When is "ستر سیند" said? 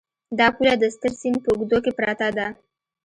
0.95-1.37